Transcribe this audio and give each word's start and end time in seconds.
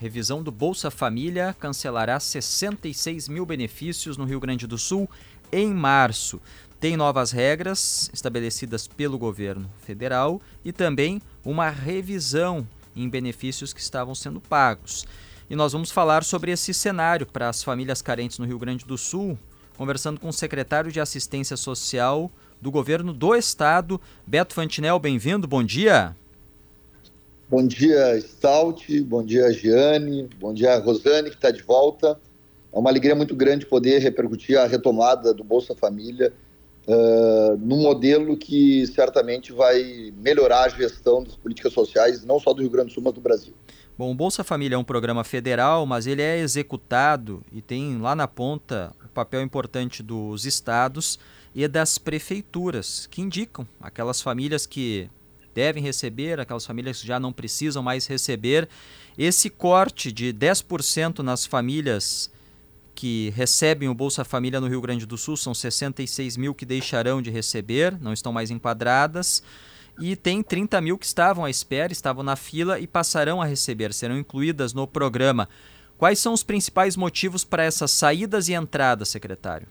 Revisão 0.00 0.44
do 0.44 0.52
Bolsa 0.52 0.92
Família 0.92 1.56
cancelará 1.58 2.20
66 2.20 3.28
mil 3.28 3.44
benefícios 3.44 4.16
no 4.16 4.24
Rio 4.24 4.38
Grande 4.38 4.64
do 4.64 4.78
Sul 4.78 5.10
em 5.50 5.74
março. 5.74 6.40
Tem 6.78 6.96
novas 6.96 7.32
regras 7.32 8.08
estabelecidas 8.14 8.86
pelo 8.86 9.18
governo 9.18 9.68
federal 9.84 10.40
e 10.64 10.70
também 10.70 11.20
uma 11.44 11.68
revisão 11.68 12.64
em 12.94 13.08
benefícios 13.08 13.72
que 13.72 13.80
estavam 13.80 14.14
sendo 14.14 14.40
pagos. 14.40 15.04
E 15.50 15.56
nós 15.56 15.72
vamos 15.72 15.90
falar 15.90 16.22
sobre 16.22 16.52
esse 16.52 16.72
cenário 16.72 17.26
para 17.26 17.48
as 17.48 17.64
famílias 17.64 18.00
carentes 18.00 18.38
no 18.38 18.46
Rio 18.46 18.58
Grande 18.58 18.84
do 18.84 18.96
Sul, 18.96 19.36
conversando 19.76 20.20
com 20.20 20.28
o 20.28 20.32
secretário 20.32 20.92
de 20.92 21.00
Assistência 21.00 21.56
Social 21.56 22.30
do 22.60 22.70
governo 22.70 23.12
do 23.12 23.34
estado, 23.34 24.00
Beto 24.24 24.54
Fantinel. 24.54 25.00
Bem-vindo, 25.00 25.48
bom 25.48 25.64
dia. 25.64 26.14
Bom 27.50 27.66
dia, 27.66 28.20
Stout, 28.20 29.00
bom 29.04 29.24
dia, 29.24 29.50
Giane, 29.50 30.28
bom 30.38 30.52
dia, 30.52 30.78
Rosane, 30.78 31.30
que 31.30 31.36
está 31.36 31.50
de 31.50 31.62
volta. 31.62 32.20
É 32.70 32.78
uma 32.78 32.90
alegria 32.90 33.14
muito 33.14 33.34
grande 33.34 33.64
poder 33.64 34.00
repercutir 34.00 34.58
a 34.58 34.66
retomada 34.66 35.32
do 35.32 35.42
Bolsa 35.42 35.74
Família 35.74 36.30
uh, 36.86 37.56
num 37.56 37.80
modelo 37.80 38.36
que 38.36 38.86
certamente 38.88 39.50
vai 39.50 40.12
melhorar 40.18 40.64
a 40.64 40.68
gestão 40.68 41.24
das 41.24 41.36
políticas 41.36 41.72
sociais, 41.72 42.22
não 42.22 42.38
só 42.38 42.52
do 42.52 42.60
Rio 42.60 42.70
Grande 42.70 42.88
do 42.88 42.92
Sul, 42.92 43.02
mas 43.02 43.14
do 43.14 43.20
Brasil. 43.22 43.54
Bom, 43.96 44.12
o 44.12 44.14
Bolsa 44.14 44.44
Família 44.44 44.76
é 44.76 44.78
um 44.78 44.84
programa 44.84 45.24
federal, 45.24 45.86
mas 45.86 46.06
ele 46.06 46.20
é 46.20 46.38
executado 46.38 47.42
e 47.50 47.62
tem 47.62 47.98
lá 47.98 48.14
na 48.14 48.28
ponta 48.28 48.92
o 49.02 49.08
papel 49.08 49.40
importante 49.40 50.02
dos 50.02 50.44
estados 50.44 51.18
e 51.54 51.66
das 51.66 51.96
prefeituras, 51.96 53.06
que 53.06 53.22
indicam 53.22 53.66
aquelas 53.80 54.20
famílias 54.20 54.66
que 54.66 55.08
devem 55.54 55.82
receber, 55.82 56.40
aquelas 56.40 56.66
famílias 56.66 57.00
que 57.00 57.06
já 57.06 57.18
não 57.18 57.32
precisam 57.32 57.82
mais 57.82 58.06
receber. 58.06 58.68
Esse 59.16 59.50
corte 59.50 60.12
de 60.12 60.32
10% 60.32 61.20
nas 61.20 61.44
famílias 61.44 62.30
que 62.94 63.32
recebem 63.36 63.88
o 63.88 63.94
Bolsa 63.94 64.24
Família 64.24 64.60
no 64.60 64.66
Rio 64.66 64.80
Grande 64.80 65.06
do 65.06 65.16
Sul, 65.16 65.36
são 65.36 65.54
66 65.54 66.36
mil 66.36 66.52
que 66.52 66.66
deixarão 66.66 67.22
de 67.22 67.30
receber, 67.30 67.96
não 68.00 68.12
estão 68.12 68.32
mais 68.32 68.50
enquadradas. 68.50 69.40
E 70.00 70.16
tem 70.16 70.42
30 70.42 70.80
mil 70.80 70.98
que 70.98 71.06
estavam 71.06 71.44
à 71.44 71.50
espera, 71.50 71.92
estavam 71.92 72.24
na 72.24 72.34
fila 72.34 72.80
e 72.80 72.88
passarão 72.88 73.40
a 73.40 73.44
receber, 73.44 73.92
serão 73.92 74.18
incluídas 74.18 74.72
no 74.72 74.84
programa. 74.84 75.48
Quais 75.96 76.18
são 76.18 76.32
os 76.32 76.42
principais 76.42 76.96
motivos 76.96 77.44
para 77.44 77.62
essas 77.62 77.92
saídas 77.92 78.48
e 78.48 78.54
entradas, 78.54 79.08
secretário? 79.08 79.68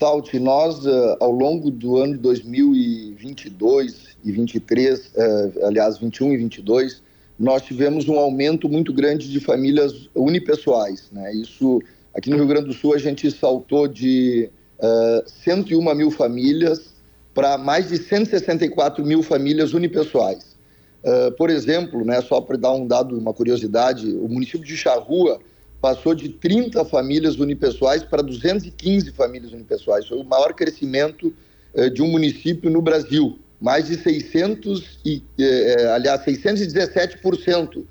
Stout, 0.00 0.38
nós, 0.38 0.86
uh, 0.86 1.14
ao 1.20 1.30
longo 1.30 1.70
do 1.70 1.98
ano 1.98 2.14
de 2.14 2.20
2022 2.20 4.16
e 4.24 4.32
23, 4.32 4.98
uh, 4.98 5.10
eh, 5.14 5.52
aliás, 5.62 5.98
21 5.98 6.32
e 6.32 6.36
22, 6.38 7.02
nós 7.38 7.60
tivemos 7.60 8.08
um 8.08 8.18
aumento 8.18 8.66
muito 8.66 8.94
grande 8.94 9.30
de 9.30 9.38
famílias 9.40 10.08
unipessoais. 10.14 11.10
Né? 11.12 11.34
Isso, 11.34 11.82
aqui 12.14 12.30
no 12.30 12.36
Rio 12.36 12.46
Grande 12.46 12.68
do 12.68 12.72
Sul, 12.72 12.94
a 12.94 12.98
gente 12.98 13.30
saltou 13.30 13.86
de 13.86 14.48
uh, 14.78 15.18
eh, 15.18 15.24
101 15.44 15.94
mil 15.94 16.10
famílias 16.10 16.94
para 17.34 17.58
mais 17.58 17.90
de 17.90 17.98
164 17.98 19.04
mil 19.04 19.22
famílias 19.22 19.74
unipessoais. 19.74 20.56
Uh, 21.04 21.30
por 21.32 21.50
exemplo, 21.50 22.06
né, 22.06 22.22
só 22.22 22.40
para 22.40 22.56
dar 22.56 22.72
um 22.72 22.86
dado, 22.86 23.18
uma 23.18 23.34
curiosidade, 23.34 24.10
o 24.10 24.28
município 24.30 24.66
de 24.66 24.78
Charrua 24.78 25.40
passou 25.80 26.14
de 26.14 26.28
30 26.28 26.84
famílias 26.84 27.36
unipessoais 27.36 28.04
para 28.04 28.22
215 28.22 29.12
famílias 29.12 29.52
unipessoais. 29.52 30.06
Foi 30.06 30.18
o 30.18 30.24
maior 30.24 30.52
crescimento 30.52 31.32
eh, 31.74 31.88
de 31.88 32.02
um 32.02 32.08
município 32.08 32.70
no 32.70 32.82
Brasil. 32.82 33.38
Mais 33.60 33.88
de 33.88 33.96
600 33.96 35.00
e, 35.04 35.22
eh, 35.38 35.76
eh 35.78 35.92
aliás, 35.92 36.24
617% 36.24 37.76
uh, 37.76 37.84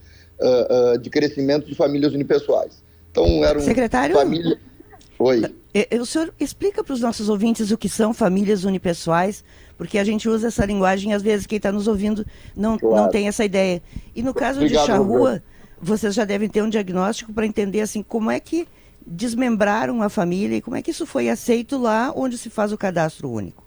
uh, 0.94 0.98
de 0.98 1.10
crescimento 1.10 1.68
de 1.68 1.76
famílias 1.76 2.14
unipessoais. 2.14 2.84
Então, 3.12 3.44
eram 3.44 3.62
Secretário? 3.62 4.16
famílias... 4.16 4.58
Oi. 5.20 5.44
O 6.00 6.06
senhor 6.06 6.34
explica 6.40 6.84
para 6.84 6.94
os 6.94 7.02
nossos 7.02 7.28
ouvintes 7.30 7.72
o 7.72 7.78
que 7.78 7.90
são 7.90 8.14
famílias 8.14 8.64
unipessoais, 8.64 9.44
porque 9.78 9.98
a 9.98 10.04
gente 10.04 10.30
usa 10.30 10.48
essa 10.48 10.66
linguagem 10.66 11.12
e 11.12 11.14
às 11.14 11.22
vezes 11.22 11.46
quem 11.46 11.58
está 11.58 11.72
nos 11.72 11.88
ouvindo 11.88 12.26
não, 12.56 12.78
claro. 12.78 12.96
não 12.96 13.10
tem 13.10 13.28
essa 13.28 13.44
ideia. 13.44 13.82
E 14.16 14.24
no 14.24 14.34
caso 14.34 14.60
Obrigado, 14.60 14.86
de 14.86 14.88
Charrua, 14.88 15.44
vocês 15.82 16.14
já 16.14 16.26
devem 16.26 16.50
ter 16.50 16.62
um 16.62 16.70
diagnóstico 16.70 17.34
para 17.34 17.46
entender 17.46 17.82
assim 17.82 18.04
como 18.04 18.30
é 18.30 18.40
que 18.40 18.68
desmembraram 19.06 20.02
a 20.02 20.10
família 20.10 20.58
e 20.58 20.62
como 20.62 20.76
é 20.76 20.82
que 20.82 20.92
isso 20.92 21.06
foi 21.06 21.30
aceito 21.30 21.78
lá 21.78 22.14
onde 22.16 22.38
se 22.38 22.50
faz 22.50 22.72
o 22.72 22.78
cadastro 22.78 23.30
único. 23.30 23.64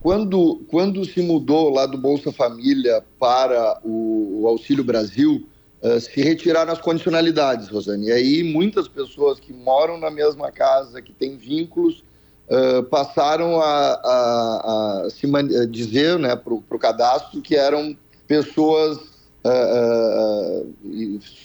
Quando, 0.00 0.62
quando 0.68 1.04
se 1.04 1.20
mudou 1.22 1.70
lá 1.70 1.86
do 1.86 1.98
Bolsa 1.98 2.32
Família 2.32 3.02
para 3.18 3.80
o, 3.84 4.42
o 4.42 4.48
Auxílio 4.48 4.84
Brasil, 4.84 5.46
uh, 5.82 6.00
se 6.00 6.20
retiraram 6.20 6.72
as 6.72 6.80
condicionalidades, 6.80 7.68
Rosane. 7.68 8.06
E 8.06 8.12
aí 8.12 8.44
muitas 8.44 8.86
pessoas 8.86 9.40
que 9.40 9.52
moram 9.52 9.98
na 9.98 10.10
mesma 10.10 10.52
casa, 10.52 11.02
que 11.02 11.12
têm 11.12 11.36
vínculos, 11.36 12.04
uh, 12.48 12.82
passaram 12.84 13.60
a, 13.60 13.92
a, 13.92 15.02
a 15.06 15.10
se 15.10 15.26
dizer 15.68 16.18
né, 16.18 16.36
para 16.36 16.54
o 16.54 16.78
cadastro 16.78 17.42
que 17.42 17.56
eram 17.56 17.96
pessoas 18.26 19.17
uh, 19.48 20.66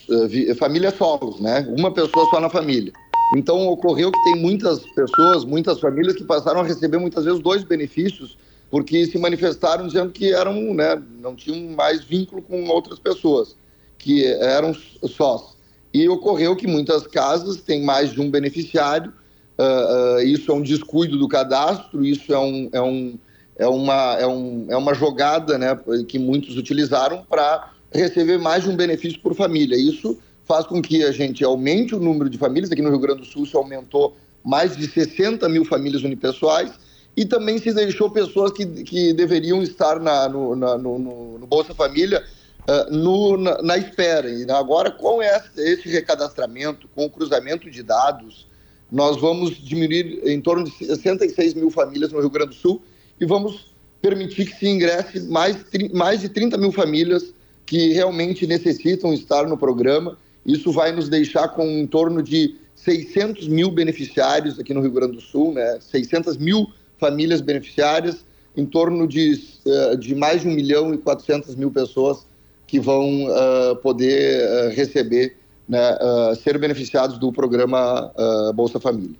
uh, 0.10 0.56
famílias 0.56 0.96
solos, 0.96 1.40
né? 1.40 1.68
Uma 1.78 1.92
pessoa 1.92 2.26
só 2.30 2.40
na 2.40 2.50
família. 2.50 2.92
Então 3.36 3.68
ocorreu 3.68 4.12
que 4.12 4.24
tem 4.24 4.42
muitas 4.42 4.80
pessoas, 4.80 5.44
muitas 5.44 5.80
famílias 5.80 6.16
que 6.16 6.24
passaram 6.24 6.62
a 6.62 6.64
receber 6.64 6.98
muitas 6.98 7.26
vezes 7.26 7.40
dois 7.40 7.64
benefícios 7.64 8.38
porque 8.74 9.06
se 9.06 9.20
manifestaram 9.20 9.86
dizendo 9.86 10.12
que 10.12 10.34
eram, 10.34 10.74
né, 10.74 11.00
não 11.22 11.36
tinham 11.36 11.76
mais 11.76 12.04
vínculo 12.04 12.42
com 12.42 12.68
outras 12.70 12.98
pessoas, 12.98 13.56
que 14.00 14.26
eram 14.26 14.76
sós. 15.08 15.56
E 15.94 16.10
ocorreu 16.10 16.56
que 16.56 16.66
muitas 16.66 17.06
casas 17.06 17.58
têm 17.58 17.84
mais 17.84 18.12
de 18.12 18.20
um 18.20 18.32
beneficiário. 18.32 19.14
Uh, 19.60 20.18
uh, 20.18 20.22
isso 20.24 20.52
é 20.52 20.56
um 20.56 20.62
descuido 20.64 21.20
do 21.20 21.28
cadastro. 21.28 22.04
Isso 22.04 22.34
é 22.34 22.40
um, 22.40 22.70
é 22.74 22.82
um 22.82 23.20
é 23.56 23.68
uma, 23.68 24.18
é, 24.20 24.26
um, 24.26 24.66
é 24.70 24.76
uma 24.76 24.96
jogada 24.96 25.56
né, 25.60 25.78
que 26.08 26.18
muitos 26.18 26.58
utilizaram 26.58 27.24
para 27.24 27.73
receber 27.94 28.40
mais 28.40 28.64
de 28.64 28.70
um 28.70 28.76
benefício 28.76 29.20
por 29.20 29.36
família. 29.36 29.76
Isso 29.76 30.18
faz 30.46 30.66
com 30.66 30.82
que 30.82 31.04
a 31.04 31.12
gente 31.12 31.44
aumente 31.44 31.96
o 31.96 32.00
número 32.00 32.30
de 32.30 32.38
famílias. 32.38 32.72
Aqui 32.72 32.82
no 32.82 32.90
Rio 32.90 33.00
Grande 33.00 33.22
do 33.22 33.26
Sul 33.26 33.46
se 33.46 33.56
aumentou 33.56 34.16
mais 34.44 34.76
de 34.76 34.88
60 34.88 35.48
mil 35.48 35.64
famílias 35.64 36.04
unipessoais 36.04 36.72
e 37.16 37.26
também 37.26 37.60
se 37.60 37.74
deixou 37.74 38.10
pessoas 38.10 38.52
que, 38.52 38.66
que 38.66 39.14
deveriam 39.14 39.62
estar 39.62 40.00
na, 40.00 40.28
no, 40.28 40.56
na, 40.56 40.78
no, 40.78 41.00
no, 41.40 41.48
Bolsa 41.48 41.74
Família 41.74 42.24
uh, 42.68 42.94
no, 42.94 43.38
na, 43.38 43.62
na, 43.62 43.78
espera. 43.78 44.30
E 44.30 44.50
agora, 44.52 44.92
com 44.92 45.22
esse, 45.22 45.88
recadastramento, 45.90 46.90
com 46.96 47.06
o 47.06 47.10
cruzamento 47.10 47.70
de 47.70 47.84
dados, 47.84 48.48
nós 48.92 49.20
vamos 49.20 49.56
diminuir 49.64 50.22
em 50.26 50.42
torno 50.42 50.66
de 50.66 50.72
66 50.72 51.54
mil 51.54 51.70
famílias 51.70 52.12
no 52.12 52.20
Rio 52.20 52.30
Grande 52.30 52.50
do 52.50 52.56
Sul 52.56 52.82
e 53.20 53.26
vamos 53.26 53.74
permitir 54.02 54.46
que 54.46 54.58
se 54.58 54.68
ingresse 54.68 55.22
mais, 55.22 55.58
mais 55.94 56.22
de 56.22 56.30
30 56.30 56.58
mil 56.58 56.72
famílias 56.72 57.34
que 57.66 57.94
realmente 57.94 58.46
necessitam 58.46 59.14
estar 59.14 59.48
no 59.48 59.58
programa. 59.58 60.18
Isso 60.46 60.72
vai 60.72 60.92
nos 60.92 61.10
deixar 61.10 61.50
com 61.50 61.66
em 61.66 61.88
torno 61.88 62.22
de 62.22 62.56
600 62.76 63.48
mil 63.48 63.72
beneficiários 63.72 64.60
aqui 64.60 64.74
no 64.74 64.82
Rio 64.82 64.92
Grande 64.92 65.14
do 65.14 65.22
Sul, 65.22 65.54
né? 65.54 65.80
600 65.80 66.38
mil 66.38 66.68
famílias 67.00 67.42
beneficiárias, 67.42 68.26
em 68.56 68.66
torno 68.66 69.08
de, 69.08 69.42
eh, 69.66 69.96
de 69.96 70.16
mais 70.16 70.42
de 70.42 70.48
1 70.48 70.52
milhão 70.52 70.94
e 70.94 70.98
400 70.98 71.56
mil 71.56 71.72
pessoas 71.72 72.26
que 72.68 72.80
vão 72.80 73.26
uh, 73.26 73.76
poder 73.84 74.48
uh, 74.50 74.76
receber, 74.76 75.38
né, 75.68 75.96
uh, 75.96 76.36
ser 76.36 76.58
beneficiados 76.58 77.20
do 77.20 77.32
programa 77.32 78.12
Bolsa 78.56 78.80
Família. 78.80 79.16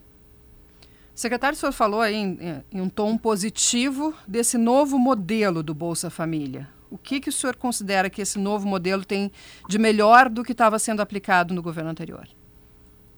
Secretário, 1.14 1.56
o 1.56 1.60
senhor 1.60 1.72
falou 1.72 2.02
aí 2.02 2.16
em, 2.16 2.64
em 2.72 2.82
um 2.82 2.90
tom 2.90 3.16
positivo 3.16 4.14
desse 4.28 4.58
novo 4.58 4.98
modelo 4.98 5.62
do 5.62 5.74
Bolsa 5.74 6.10
Família. 6.10 6.68
O 6.94 6.98
que, 7.00 7.20
que 7.20 7.30
o 7.30 7.32
senhor 7.32 7.56
considera 7.56 8.08
que 8.08 8.22
esse 8.22 8.38
novo 8.38 8.68
modelo 8.68 9.04
tem 9.04 9.32
de 9.68 9.80
melhor 9.80 10.30
do 10.30 10.44
que 10.44 10.52
estava 10.52 10.78
sendo 10.78 11.02
aplicado 11.02 11.52
no 11.52 11.60
governo 11.60 11.90
anterior? 11.90 12.28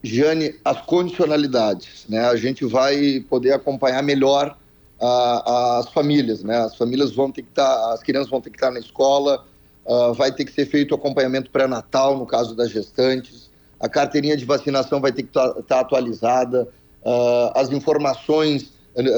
Jane, 0.02 0.56
as 0.64 0.80
condicionalidades, 0.84 2.06
né? 2.08 2.26
A 2.26 2.38
gente 2.38 2.64
vai 2.64 3.20
poder 3.30 3.52
acompanhar 3.52 4.02
melhor 4.02 4.58
as 4.98 5.90
famílias, 5.90 6.42
né? 6.42 6.58
As 6.60 6.78
famílias 6.78 7.14
vão 7.14 7.30
ter 7.30 7.42
que 7.42 7.50
estar, 7.50 7.68
tá, 7.68 7.94
as 7.94 8.02
crianças 8.02 8.30
vão 8.30 8.40
ter 8.40 8.50
que 8.50 8.56
estar 8.56 8.72
na 8.72 8.80
escola, 8.80 9.46
uh, 9.86 10.14
vai 10.14 10.32
ter 10.32 10.46
que 10.46 10.54
ser 10.54 10.68
feito 10.68 10.96
acompanhamento 10.96 11.52
pré-natal 11.52 12.18
no 12.18 12.26
caso 12.26 12.56
das 12.56 12.70
gestantes, 12.70 13.52
a 13.78 13.90
carteirinha 13.90 14.38
de 14.38 14.46
vacinação 14.46 15.02
vai 15.02 15.12
ter 15.12 15.24
que 15.24 15.30
estar 15.30 15.50
tá, 15.50 15.62
tá 15.62 15.80
atualizada, 15.82 16.66
uh, 17.04 17.60
as 17.60 17.70
informações 17.72 18.74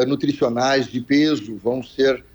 nutricionais 0.08 0.88
de 0.88 1.00
peso 1.00 1.56
vão 1.58 1.84
ser 1.84 2.26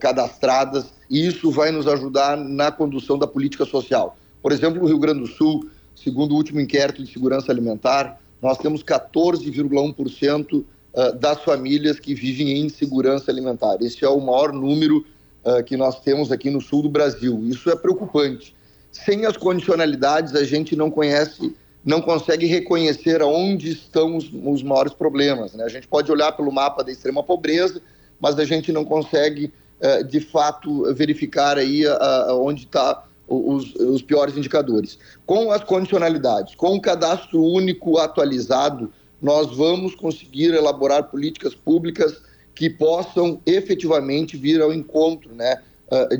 cadastradas 0.00 0.86
e 1.08 1.26
isso 1.26 1.50
vai 1.50 1.70
nos 1.70 1.86
ajudar 1.86 2.36
na 2.36 2.72
condução 2.72 3.18
da 3.18 3.26
política 3.26 3.64
social. 3.64 4.16
Por 4.42 4.50
exemplo, 4.50 4.80
no 4.80 4.88
Rio 4.88 4.98
Grande 4.98 5.20
do 5.20 5.26
Sul, 5.26 5.68
segundo 5.94 6.32
o 6.32 6.36
último 6.36 6.60
inquérito 6.60 7.02
de 7.02 7.12
segurança 7.12 7.52
alimentar, 7.52 8.20
nós 8.42 8.58
temos 8.58 8.82
14,1% 8.82 10.64
ah, 10.96 11.10
das 11.10 11.42
famílias 11.42 12.00
que 12.00 12.14
vivem 12.14 12.52
em 12.52 12.64
insegurança 12.64 13.30
alimentar. 13.30 13.76
Esse 13.82 14.02
é 14.02 14.08
o 14.08 14.18
maior 14.18 14.50
número 14.50 15.04
uh, 15.44 15.62
que 15.62 15.76
nós 15.76 16.00
temos 16.00 16.32
aqui 16.32 16.48
no 16.48 16.58
sul 16.58 16.82
do 16.82 16.88
Brasil. 16.88 17.44
Isso 17.46 17.70
é 17.70 17.76
preocupante. 17.76 18.56
sem 18.90 19.26
as 19.26 19.36
condicionalidades 19.36 20.34
a 20.34 20.42
gente 20.42 20.74
não 20.74 20.90
conhece, 20.90 21.54
não 21.84 22.00
consegue 22.00 22.46
reconhecer 22.46 23.20
aonde 23.20 23.72
estão 23.72 24.16
os, 24.16 24.30
os 24.32 24.62
maiores 24.62 24.94
problemas. 24.94 25.52
Né? 25.52 25.64
A 25.64 25.68
gente 25.68 25.86
pode 25.86 26.10
olhar 26.10 26.32
pelo 26.32 26.50
mapa 26.50 26.82
da 26.82 26.90
extrema 26.90 27.22
pobreza, 27.22 27.82
mas 28.20 28.38
a 28.38 28.44
gente 28.44 28.72
não 28.72 28.84
consegue 28.84 29.52
uh, 29.80 30.04
de 30.04 30.20
fato 30.20 30.92
verificar 30.94 31.58
aí 31.58 31.84
onde 32.30 32.64
está 32.64 33.04
os, 33.28 33.74
os, 33.74 34.02
piores 34.02 34.36
indicadores. 34.36 34.98
Com 35.24 35.50
as 35.50 35.64
condicionalidades, 35.64 36.54
com 36.54 36.76
o 36.76 36.80
cadastro 36.80 37.42
único 37.42 37.98
atualizado, 37.98 38.92
nós 39.20 39.56
vamos 39.56 39.94
conseguir 39.94 40.54
elaborar 40.54 41.04
políticas 41.04 41.54
públicas 41.54 42.22
que 42.54 42.70
possam 42.70 43.40
efetivamente 43.44 44.36
vir 44.36 44.62
ao 44.62 44.72
encontro 44.72 45.34
né, 45.34 45.60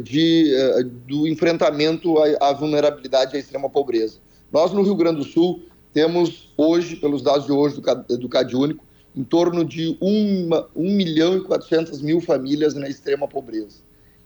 de, 0.03 0.53
do 1.07 1.27
enfrentamento 1.29 2.19
à, 2.19 2.49
à 2.51 2.53
vulnerabilidade 2.53 3.35
e 3.35 3.37
à 3.37 3.41
extrema 3.41 3.71
pobreza. 3.71 4.19
Nós, 4.53 4.73
no 4.73 4.83
Rio 4.83 4.95
Grande 4.95 5.19
do 5.19 5.25
Sul, 5.25 5.63
temos 5.93 6.53
hoje, 6.57 6.97
pelos 6.97 7.23
dados 7.23 7.47
de 7.47 7.53
hoje 7.53 7.81
do, 7.81 8.19
do 8.19 8.29
CAD 8.29 8.55
Único, 8.55 8.85
em 9.17 9.25
torno 9.25 9.65
de 9.65 9.97
1, 10.01 10.51
1 10.77 10.91
milhão 10.93 11.37
e 11.37 11.41
400 11.41 12.03
mil 12.03 12.21
famílias 12.21 12.75
na 12.75 12.89
extrema 12.89 13.27
pobreza. 13.27 13.79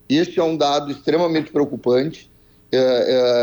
Este 0.08 0.40
é 0.40 0.42
um 0.42 0.56
dado 0.56 0.90
extremamente 0.90 1.52
preocupante, 1.52 2.28
é, 2.72 2.78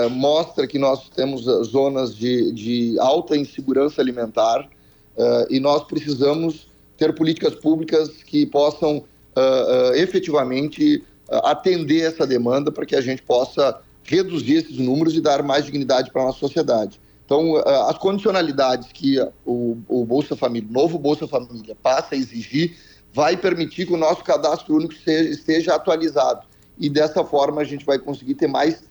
é, 0.06 0.10
mostra 0.10 0.68
que 0.68 0.78
nós 0.78 1.10
temos 1.10 1.44
zonas 1.68 2.16
de, 2.16 2.52
de 2.52 3.00
alta 3.00 3.38
insegurança 3.38 4.02
alimentar 4.02 4.70
é, 5.18 5.48
e 5.50 5.60
nós 5.60 5.84
precisamos 5.84 6.68
ter 6.98 7.14
políticas 7.14 7.56
públicas 7.56 8.10
que 8.24 8.46
possam 8.46 8.98
uh, 8.98 9.94
efetivamente 9.94 11.04
atender 11.30 12.02
essa 12.02 12.26
demanda 12.26 12.72
para 12.72 12.86
que 12.88 12.96
a 12.96 13.02
gente 13.02 13.22
possa 13.22 13.80
reduzir 14.04 14.56
esses 14.56 14.78
números 14.80 15.16
e 15.16 15.22
dar 15.22 15.44
mais 15.44 15.66
dignidade 15.66 16.12
para 16.12 16.24
a 16.24 16.26
nossa 16.26 16.40
sociedade. 16.40 17.00
Então, 17.28 17.58
as 17.58 17.98
condicionalidades 17.98 18.90
que 18.94 19.20
o, 19.46 19.78
o 19.90 20.06
Bolsa 20.06 20.34
Família, 20.34 20.70
o 20.70 20.72
novo 20.72 20.98
Bolsa 20.98 21.28
Família, 21.28 21.76
passa 21.76 22.16
a 22.16 22.18
exigir, 22.18 22.78
vai 23.14 23.36
permitir 23.36 23.86
que 23.86 23.92
o 23.92 23.98
nosso 23.98 24.24
cadastro 24.24 24.74
único 24.74 24.94
seja, 24.94 25.30
esteja 25.30 25.76
atualizado. 25.76 26.48
E 26.80 26.90
dessa 26.90 27.26
forma 27.26 27.62
a 27.62 27.66
gente 27.66 27.86
vai 27.86 28.00
conseguir 28.00 28.36
ter 28.36 28.48
mais 28.48 28.82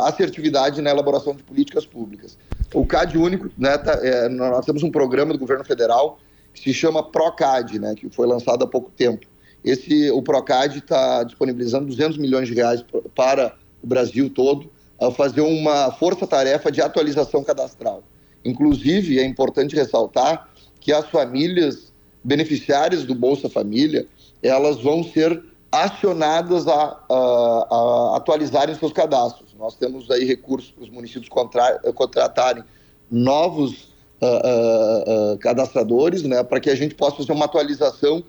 assertividade 0.00 0.82
na 0.82 0.90
elaboração 0.90 1.34
de 1.34 1.42
políticas 1.42 1.86
públicas. 1.86 2.36
O 2.74 2.84
CAD 2.84 3.16
único, 3.16 3.50
né, 3.56 3.78
tá, 3.78 3.98
é, 4.02 4.28
nós 4.28 4.66
temos 4.66 4.82
um 4.82 4.90
programa 4.90 5.32
do 5.32 5.38
governo 5.38 5.64
federal 5.64 6.18
que 6.52 6.60
se 6.60 6.74
chama 6.74 7.02
Procad, 7.02 7.72
né, 7.78 7.94
que 7.94 8.10
foi 8.10 8.26
lançado 8.26 8.64
há 8.64 8.66
pouco 8.66 8.90
tempo. 8.90 9.26
Esse, 9.64 10.10
o 10.10 10.20
Procad 10.20 10.76
está 10.76 11.22
disponibilizando 11.24 11.86
200 11.86 12.18
milhões 12.18 12.48
de 12.48 12.54
reais 12.54 12.84
para 13.14 13.56
o 13.82 13.86
Brasil 13.86 14.28
todo 14.28 14.70
fazer 15.12 15.40
uma 15.40 15.90
força-tarefa 15.92 16.70
de 16.70 16.80
atualização 16.80 17.42
cadastral. 17.42 18.02
Inclusive, 18.44 19.18
é 19.18 19.24
importante 19.24 19.74
ressaltar 19.74 20.48
que 20.80 20.92
as 20.92 21.08
famílias 21.08 21.92
beneficiárias 22.22 23.04
do 23.04 23.14
Bolsa 23.14 23.48
Família, 23.48 24.06
elas 24.42 24.80
vão 24.80 25.02
ser 25.02 25.42
acionadas 25.70 26.68
a, 26.68 27.00
a, 27.10 27.66
a 27.70 28.16
atualizarem 28.16 28.74
seus 28.74 28.92
cadastros. 28.92 29.54
Nós 29.58 29.74
temos 29.76 30.10
aí 30.10 30.24
recursos 30.24 30.70
para 30.70 30.84
os 30.84 30.90
municípios 30.90 31.28
contra, 31.28 31.78
contratarem 31.94 32.62
novos 33.10 33.88
uh, 34.22 35.34
uh, 35.34 35.38
cadastradores, 35.38 36.22
né, 36.22 36.42
para 36.42 36.60
que 36.60 36.70
a 36.70 36.74
gente 36.74 36.94
possa 36.94 37.16
fazer 37.16 37.32
uma 37.32 37.44
atualização 37.46 38.22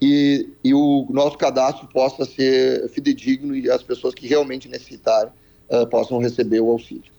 e, 0.00 0.48
e, 0.64 0.74
o 0.74 1.06
nosso 1.10 1.38
cadastro 1.38 1.86
possa 1.88 2.24
ser 2.24 2.88
fidedigno 2.88 3.54
e 3.54 3.70
as 3.70 3.82
pessoas 3.82 4.14
que 4.14 4.26
realmente 4.26 4.68
necessitarem 4.68 5.32
possam 5.90 6.18
receber 6.18 6.60
o 6.60 6.70
auxílio. 6.70 7.10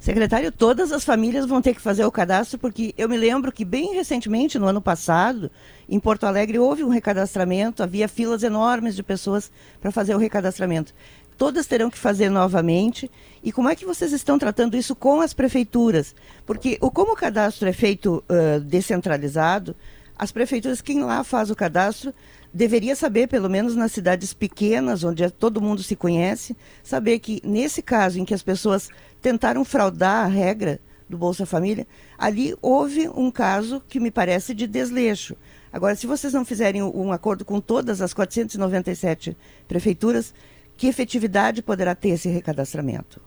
Secretário, 0.00 0.52
todas 0.52 0.92
as 0.92 1.04
famílias 1.04 1.44
vão 1.44 1.60
ter 1.60 1.74
que 1.74 1.80
fazer 1.80 2.04
o 2.04 2.10
cadastro, 2.10 2.58
porque 2.58 2.94
eu 2.96 3.08
me 3.08 3.16
lembro 3.16 3.50
que 3.50 3.64
bem 3.64 3.94
recentemente, 3.94 4.58
no 4.58 4.66
ano 4.66 4.80
passado, 4.80 5.50
em 5.88 5.98
Porto 5.98 6.24
Alegre, 6.24 6.58
houve 6.58 6.84
um 6.84 6.88
recadastramento, 6.88 7.82
havia 7.82 8.06
filas 8.06 8.42
enormes 8.42 8.94
de 8.94 9.02
pessoas 9.02 9.50
para 9.80 9.90
fazer 9.90 10.14
o 10.14 10.18
recadastramento 10.18 10.94
todas 11.38 11.68
terão 11.68 11.88
que 11.88 11.96
fazer 11.96 12.28
novamente. 12.28 13.10
E 13.42 13.52
como 13.52 13.68
é 13.68 13.76
que 13.76 13.86
vocês 13.86 14.12
estão 14.12 14.38
tratando 14.38 14.76
isso 14.76 14.94
com 14.94 15.20
as 15.20 15.32
prefeituras? 15.32 16.14
Porque 16.44 16.76
o, 16.80 16.90
como 16.90 17.12
o 17.12 17.16
cadastro 17.16 17.68
é 17.68 17.72
feito 17.72 18.22
uh, 18.28 18.60
descentralizado, 18.60 19.74
as 20.18 20.32
prefeituras, 20.32 20.82
quem 20.82 21.04
lá 21.04 21.22
faz 21.22 21.48
o 21.48 21.54
cadastro, 21.54 22.12
deveria 22.52 22.96
saber, 22.96 23.28
pelo 23.28 23.48
menos 23.48 23.74
nas 23.74 23.92
cidades 23.92 24.32
pequenas, 24.32 25.04
onde 25.04 25.22
é, 25.22 25.30
todo 25.30 25.60
mundo 25.60 25.82
se 25.82 25.94
conhece, 25.94 26.56
saber 26.82 27.18
que 27.18 27.40
nesse 27.44 27.82
caso 27.82 28.18
em 28.18 28.24
que 28.24 28.34
as 28.34 28.42
pessoas 28.42 28.88
tentaram 29.20 29.64
fraudar 29.64 30.24
a 30.24 30.28
regra 30.28 30.80
do 31.08 31.16
Bolsa 31.16 31.46
Família, 31.46 31.86
ali 32.16 32.54
houve 32.60 33.08
um 33.08 33.30
caso 33.30 33.82
que 33.88 34.00
me 34.00 34.10
parece 34.10 34.54
de 34.54 34.66
desleixo. 34.66 35.36
Agora, 35.72 35.94
se 35.94 36.06
vocês 36.06 36.32
não 36.32 36.44
fizerem 36.44 36.82
um 36.82 37.12
acordo 37.12 37.44
com 37.44 37.60
todas 37.60 38.00
as 38.00 38.14
497 38.14 39.36
prefeituras, 39.66 40.34
que 40.76 40.86
efetividade 40.86 41.62
poderá 41.62 41.94
ter 41.94 42.10
esse 42.10 42.28
recadastramento? 42.28 43.20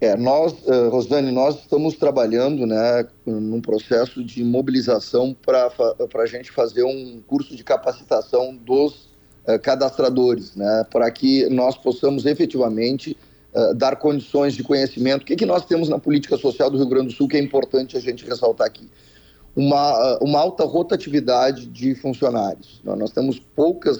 É, 0.00 0.16
nós, 0.16 0.52
uh, 0.66 0.88
Rosane, 0.90 1.30
nós 1.30 1.60
estamos 1.60 1.94
trabalhando 1.94 2.66
né, 2.66 3.06
num 3.24 3.60
processo 3.60 4.24
de 4.24 4.42
mobilização 4.42 5.34
para 5.34 5.70
a 6.22 6.26
gente 6.26 6.50
fazer 6.50 6.84
um 6.84 7.22
curso 7.26 7.54
de 7.54 7.62
capacitação 7.62 8.56
dos 8.56 9.08
uh, 9.46 9.58
cadastradores, 9.62 10.56
né, 10.56 10.84
para 10.90 11.10
que 11.10 11.48
nós 11.48 11.76
possamos 11.76 12.26
efetivamente 12.26 13.16
uh, 13.54 13.74
dar 13.74 13.96
condições 13.96 14.54
de 14.54 14.62
conhecimento. 14.62 15.22
O 15.22 15.26
que, 15.26 15.36
que 15.36 15.46
nós 15.46 15.64
temos 15.64 15.88
na 15.88 15.98
política 15.98 16.36
social 16.36 16.70
do 16.70 16.78
Rio 16.78 16.88
Grande 16.88 17.08
do 17.08 17.12
Sul 17.12 17.28
que 17.28 17.36
é 17.36 17.40
importante 17.40 17.96
a 17.96 18.00
gente 18.00 18.26
ressaltar 18.26 18.66
aqui? 18.66 18.88
Uma, 19.56 20.18
uma 20.20 20.40
alta 20.40 20.64
rotatividade 20.64 21.66
de 21.66 21.94
funcionários. 21.94 22.80
Nós 22.82 23.12
temos 23.12 23.38
poucas 23.38 23.98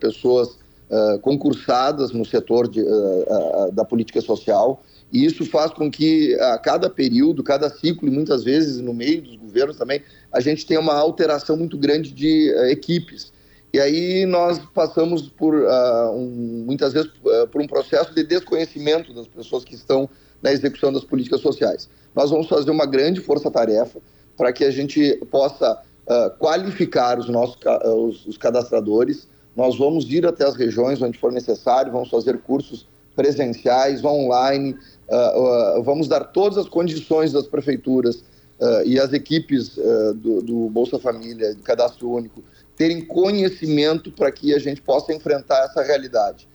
pessoas 0.00 0.58
uh, 0.90 1.18
concursadas 1.20 2.12
no 2.12 2.24
setor 2.24 2.68
de, 2.68 2.80
uh, 2.80 2.86
uh, 2.86 3.72
da 3.72 3.84
política 3.84 4.20
social, 4.20 4.82
e 5.12 5.24
isso 5.24 5.44
faz 5.46 5.72
com 5.72 5.90
que 5.90 6.34
a 6.40 6.58
cada 6.58 6.90
período, 6.90 7.42
cada 7.42 7.70
ciclo, 7.70 8.08
e 8.08 8.10
muitas 8.10 8.42
vezes 8.42 8.80
no 8.80 8.92
meio 8.92 9.22
dos 9.22 9.36
governos 9.36 9.76
também, 9.76 10.02
a 10.32 10.40
gente 10.40 10.66
tenha 10.66 10.80
uma 10.80 10.94
alteração 10.94 11.56
muito 11.56 11.78
grande 11.78 12.12
de 12.12 12.50
equipes. 12.70 13.32
E 13.72 13.78
aí 13.78 14.26
nós 14.26 14.58
passamos 14.74 15.28
por, 15.28 15.54
um, 15.54 16.64
muitas 16.66 16.92
vezes, 16.92 17.10
por 17.52 17.62
um 17.62 17.68
processo 17.68 18.12
de 18.14 18.24
desconhecimento 18.24 19.14
das 19.14 19.28
pessoas 19.28 19.64
que 19.64 19.76
estão 19.76 20.08
na 20.42 20.52
execução 20.52 20.92
das 20.92 21.04
políticas 21.04 21.40
sociais. 21.40 21.88
Nós 22.14 22.30
vamos 22.30 22.48
fazer 22.48 22.70
uma 22.72 22.86
grande 22.86 23.20
força-tarefa 23.20 24.00
para 24.36 24.52
que 24.52 24.64
a 24.64 24.70
gente 24.72 25.16
possa 25.30 25.80
qualificar 26.38 27.18
os 27.18 27.28
nossos 27.28 27.58
os, 27.84 28.26
os 28.26 28.36
cadastradores, 28.36 29.28
nós 29.56 29.78
vamos 29.78 30.04
ir 30.12 30.26
até 30.26 30.44
as 30.44 30.54
regiões 30.54 31.00
onde 31.00 31.18
for 31.18 31.32
necessário, 31.32 31.90
vamos 31.90 32.10
fazer 32.10 32.38
cursos 32.38 32.86
presenciais, 33.16 34.04
online, 34.04 34.76
uh, 35.08 35.78
uh, 35.78 35.82
vamos 35.82 36.06
dar 36.06 36.24
todas 36.24 36.58
as 36.58 36.68
condições 36.68 37.32
das 37.32 37.46
prefeituras 37.46 38.16
uh, 38.16 38.84
e 38.84 39.00
as 39.00 39.14
equipes 39.14 39.76
do, 40.16 40.42
do, 40.42 40.68
Bolsa 40.68 40.98
Família, 40.98 41.54
do 41.54 41.62
Cadastro 41.62 42.10
Único, 42.10 42.44
terem 42.76 43.02
conhecimento 43.06 44.12
para 44.12 44.30
que 44.30 44.54
a 44.54 44.58
gente 44.58 44.82
possa 44.82 45.14
enfrentar 45.14 45.64
essa 45.64 45.82
realidade. 45.82 46.46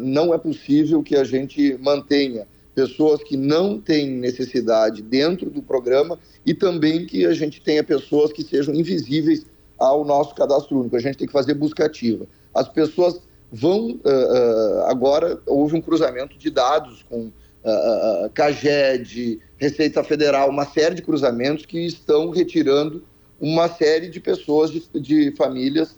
não 0.00 0.32
é 0.32 0.38
possível 0.38 1.02
que 1.02 1.14
a 1.14 1.22
gente 1.22 1.76
mantenha 1.78 2.46
pessoas 2.74 3.22
que 3.22 3.36
não 3.36 3.78
têm 3.78 4.08
necessidade 4.10 5.02
dentro 5.02 5.50
do 5.50 5.60
programa 5.60 6.18
e 6.46 6.54
também 6.54 7.04
que 7.04 7.26
a 7.26 7.34
gente 7.34 7.60
tenha 7.60 7.84
pessoas 7.84 8.32
que 8.32 8.42
sejam 8.42 8.74
invisíveis 8.74 9.44
ao 9.82 10.04
nosso 10.04 10.34
cadastro 10.34 10.78
único. 10.78 10.96
A 10.96 11.00
gente 11.00 11.18
tem 11.18 11.26
que 11.26 11.32
fazer 11.32 11.54
busca 11.54 11.84
ativa. 11.84 12.26
As 12.54 12.68
pessoas 12.68 13.20
vão. 13.50 13.90
Uh, 13.90 14.00
uh, 14.04 14.82
agora, 14.86 15.38
houve 15.46 15.76
um 15.76 15.80
cruzamento 15.80 16.38
de 16.38 16.50
dados 16.50 17.04
com 17.08 17.26
uh, 17.26 18.30
CAGED, 18.32 19.40
Receita 19.58 20.02
Federal, 20.04 20.48
uma 20.48 20.64
série 20.64 20.94
de 20.94 21.02
cruzamentos 21.02 21.66
que 21.66 21.84
estão 21.84 22.30
retirando 22.30 23.04
uma 23.40 23.68
série 23.68 24.08
de 24.08 24.20
pessoas, 24.20 24.70
de, 24.70 24.88
de 25.00 25.32
famílias, 25.36 25.96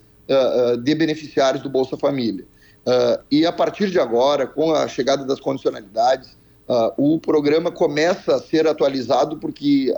de 0.83 0.95
beneficiários 0.95 1.61
do 1.61 1.69
Bolsa 1.69 1.95
Família. 1.95 2.43
e 3.29 3.45
a 3.45 3.51
partir 3.51 3.91
de 3.91 3.99
agora, 3.99 4.47
com 4.47 4.73
a 4.73 4.87
chegada 4.87 5.23
das 5.23 5.39
condicionalidades, 5.39 6.35
o 6.97 7.19
programa 7.19 7.71
começa 7.71 8.35
a 8.35 8.39
ser 8.39 8.65
atualizado 8.67 9.37
porque 9.37 9.93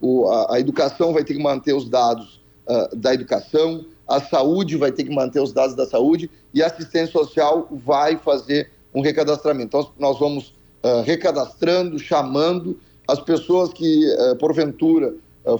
o, 0.00 0.30
a, 0.30 0.54
a 0.54 0.60
educação 0.60 1.12
vai 1.12 1.22
ter 1.24 1.34
que 1.34 1.42
manter 1.42 1.74
os 1.74 1.86
dados 1.90 2.37
uh, 2.68 2.94
da 2.96 3.14
educação, 3.14 3.84
a 4.06 4.20
saúde 4.20 4.76
vai 4.76 4.92
ter 4.92 5.04
que 5.04 5.14
manter 5.14 5.40
os 5.40 5.52
dados 5.52 5.74
da 5.74 5.86
saúde 5.86 6.30
e 6.54 6.62
a 6.62 6.66
assistência 6.66 7.12
social 7.12 7.68
vai 7.70 8.16
fazer 8.16 8.70
um 8.94 9.00
recadastramento. 9.00 9.66
Então, 9.66 9.92
nós 9.98 10.18
vamos 10.18 10.54
uh, 10.82 11.02
recadastrando, 11.04 11.98
chamando 11.98 12.78
as 13.06 13.20
pessoas 13.20 13.72
que, 13.72 14.06
uh, 14.14 14.36
porventura, 14.36 15.14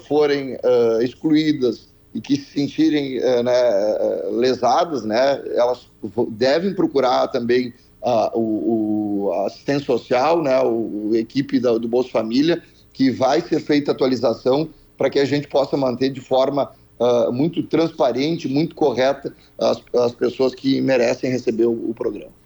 forem 0.07 0.59
excluídas 1.00 1.88
e 2.12 2.21
que 2.21 2.37
se 2.37 2.53
sentirem 2.53 3.19
né, 3.43 4.23
lesadas, 4.33 5.03
né, 5.03 5.43
elas 5.55 5.88
devem 6.33 6.75
procurar 6.75 7.29
também 7.29 7.73
a, 8.03 8.31
o, 8.35 9.33
assistência 9.47 9.87
social, 9.87 10.43
né, 10.43 10.61
o, 10.61 11.12
a 11.15 11.19
equipe 11.19 11.59
da, 11.59 11.79
do 11.79 11.88
Bolsa 11.88 12.11
Família, 12.11 12.62
que 12.93 13.11
vai 13.11 13.41
ser 13.41 13.61
feita 13.61 13.93
atualização 13.93 14.69
para 14.99 15.09
que 15.09 15.19
a 15.19 15.25
gente 15.25 15.47
possa 15.47 15.77
manter 15.77 16.11
de 16.11 16.21
forma 16.21 16.73
uh, 16.99 17.33
muito 17.33 17.62
transparente, 17.62 18.49
muito 18.49 18.75
correta 18.75 19.35
as, 19.59 19.83
as 19.95 20.12
pessoas 20.12 20.55
que 20.55 20.81
merecem 20.81 21.31
receber 21.31 21.67
o, 21.67 21.90
o 21.90 21.95
programa. 21.95 22.38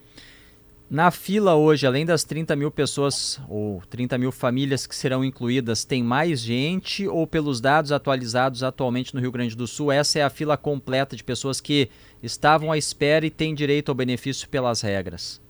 Na 0.92 1.10
fila 1.10 1.54
hoje, 1.54 1.86
além 1.86 2.04
das 2.04 2.22
30 2.22 2.54
mil 2.54 2.70
pessoas 2.70 3.40
ou 3.48 3.80
30 3.88 4.18
mil 4.18 4.30
famílias 4.30 4.86
que 4.86 4.94
serão 4.94 5.24
incluídas, 5.24 5.86
tem 5.86 6.02
mais 6.02 6.38
gente 6.38 7.08
ou 7.08 7.26
pelos 7.26 7.62
dados 7.62 7.90
atualizados 7.90 8.62
atualmente 8.62 9.14
no 9.14 9.20
Rio 9.22 9.32
Grande 9.32 9.56
do 9.56 9.66
Sul, 9.66 9.90
essa 9.90 10.18
é 10.18 10.22
a 10.22 10.28
fila 10.28 10.54
completa 10.54 11.16
de 11.16 11.24
pessoas 11.24 11.62
que 11.62 11.88
estavam 12.22 12.70
à 12.70 12.76
espera 12.76 13.24
e 13.24 13.30
têm 13.30 13.54
direito 13.54 13.88
ao 13.88 13.94
benefício 13.94 14.46
pelas 14.50 14.82
regras? 14.82 15.40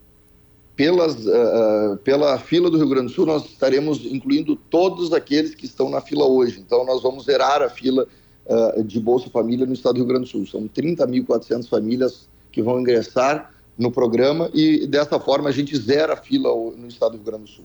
Pelas, 0.76 1.16
uh, 1.26 1.96
pela 2.04 2.38
fila 2.38 2.70
do 2.70 2.78
Rio 2.78 2.88
Grande 2.88 3.06
do 3.06 3.12
Sul, 3.12 3.26
nós 3.26 3.44
estaremos 3.44 3.98
incluindo 4.04 4.54
todos 4.54 5.12
aqueles 5.12 5.56
que 5.56 5.66
estão 5.66 5.90
na 5.90 6.00
fila 6.00 6.24
hoje. 6.24 6.60
Então, 6.60 6.86
nós 6.86 7.02
vamos 7.02 7.24
zerar 7.24 7.62
a 7.62 7.68
fila 7.68 8.06
uh, 8.46 8.82
de 8.82 9.00
Bolsa 9.00 9.30
Família 9.30 9.66
no 9.66 9.72
estado 9.72 9.94
do 9.94 9.98
Rio 9.98 10.06
Grande 10.06 10.24
do 10.24 10.30
Sul. 10.30 10.46
São 10.46 10.68
30.400 10.68 11.68
famílias 11.68 12.28
que 12.50 12.62
vão 12.62 12.80
ingressar 12.80 13.52
no 13.78 13.90
programa 13.90 14.50
e 14.52 14.86
dessa 14.86 15.18
forma 15.18 15.48
a 15.48 15.52
gente 15.52 15.76
zera 15.76 16.14
a 16.14 16.16
fila 16.16 16.50
no 16.76 16.86
estado 16.86 17.12
do 17.12 17.16
Rio 17.16 17.26
Grande 17.26 17.44
do 17.44 17.50
Sul. 17.50 17.64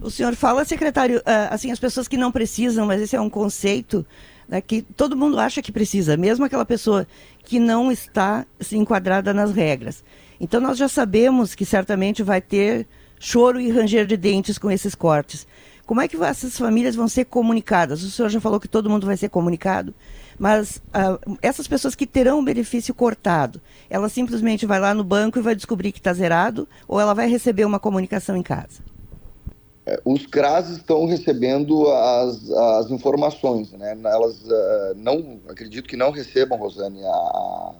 O 0.00 0.10
senhor 0.10 0.34
fala, 0.36 0.64
secretário, 0.64 1.20
ah, 1.26 1.48
assim, 1.52 1.72
as 1.72 1.80
pessoas 1.80 2.06
que 2.06 2.16
não 2.16 2.30
precisam, 2.30 2.86
mas 2.86 3.00
esse 3.00 3.16
é 3.16 3.20
um 3.20 3.30
conceito 3.30 4.06
né, 4.48 4.60
que 4.60 4.82
todo 4.82 5.16
mundo 5.16 5.38
acha 5.38 5.60
que 5.60 5.72
precisa, 5.72 6.16
mesmo 6.16 6.44
aquela 6.44 6.64
pessoa 6.64 7.06
que 7.44 7.58
não 7.58 7.90
está 7.90 8.46
assim, 8.60 8.78
enquadrada 8.78 9.34
nas 9.34 9.52
regras. 9.52 10.04
Então 10.40 10.60
nós 10.60 10.78
já 10.78 10.88
sabemos 10.88 11.54
que 11.54 11.64
certamente 11.64 12.22
vai 12.22 12.40
ter 12.40 12.86
choro 13.18 13.60
e 13.60 13.70
ranger 13.70 14.06
de 14.06 14.16
dentes 14.16 14.56
com 14.56 14.70
esses 14.70 14.94
cortes. 14.94 15.46
Como 15.88 16.02
é 16.02 16.06
que 16.06 16.22
essas 16.22 16.58
famílias 16.58 16.94
vão 16.94 17.08
ser 17.08 17.24
comunicadas? 17.24 18.02
O 18.02 18.10
senhor 18.10 18.28
já 18.28 18.38
falou 18.42 18.60
que 18.60 18.68
todo 18.68 18.90
mundo 18.90 19.06
vai 19.06 19.16
ser 19.16 19.30
comunicado, 19.30 19.94
mas 20.38 20.82
uh, 20.88 21.38
essas 21.40 21.66
pessoas 21.66 21.94
que 21.94 22.06
terão 22.06 22.40
o 22.40 22.44
benefício 22.44 22.94
cortado, 22.94 23.58
ela 23.88 24.10
simplesmente 24.10 24.66
vai 24.66 24.78
lá 24.78 24.92
no 24.92 25.02
banco 25.02 25.38
e 25.38 25.42
vai 25.42 25.54
descobrir 25.54 25.90
que 25.90 25.98
está 25.98 26.12
zerado, 26.12 26.68
ou 26.86 27.00
ela 27.00 27.14
vai 27.14 27.26
receber 27.26 27.64
uma 27.64 27.80
comunicação 27.80 28.36
em 28.36 28.42
casa? 28.42 28.82
É, 29.86 29.98
os 30.04 30.26
CRAS 30.26 30.68
estão 30.68 31.06
recebendo 31.06 31.90
as, 31.90 32.50
as 32.50 32.90
informações, 32.90 33.72
né? 33.72 33.98
Elas 34.04 34.42
uh, 34.42 34.94
não, 34.94 35.40
acredito 35.48 35.88
que 35.88 35.96
não 35.96 36.10
recebam, 36.10 36.58
Rosane, 36.58 37.02
a, 37.02 37.72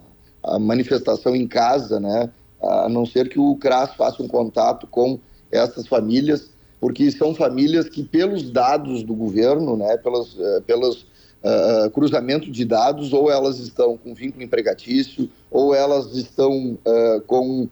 a 0.45 0.57
manifestação 0.57 1.35
em 1.35 1.47
casa, 1.47 1.99
né? 1.99 2.27
A 2.59 2.89
não 2.89 3.05
ser 3.05 3.29
que 3.29 3.39
o 3.39 3.55
CRAS 3.57 3.93
faça 3.93 4.23
um 4.23 4.27
contato 4.27 4.87
com 4.87 5.19
essas 5.51 5.87
famílias 5.87 6.49
porque 6.79 7.11
são 7.11 7.35
famílias 7.35 7.89
que, 7.89 8.03
pelos 8.03 8.49
dados 8.49 9.03
do 9.03 9.13
governo, 9.13 9.75
né, 9.75 9.97
pelos, 9.97 10.33
uh, 10.35 10.61
pelos 10.65 11.01
uh, 11.43 11.89
cruzamento 11.93 12.49
de 12.49 12.63
dados, 12.63 13.11
ou 13.11 13.29
elas 13.29 13.59
estão 13.59 13.97
com 13.97 14.13
vínculo 14.13 14.43
empregatício, 14.43 15.29
ou 15.51 15.75
elas 15.75 16.15
estão 16.15 16.77
uh, 16.85 17.21
com 17.27 17.67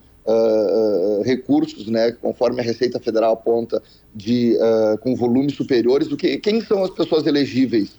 recursos, 1.23 1.87
né, 1.87 2.11
conforme 2.11 2.59
a 2.59 2.63
Receita 2.63 2.99
Federal 2.99 3.31
aponta, 3.31 3.81
de, 4.13 4.57
com 4.99 5.15
volumes 5.15 5.55
superiores 5.55 6.09
do 6.09 6.17
que. 6.17 6.37
Quem 6.39 6.59
são 6.59 6.83
as 6.83 6.89
pessoas 6.89 7.25
elegíveis, 7.25 7.91